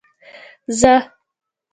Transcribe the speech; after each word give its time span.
زه 0.79 0.93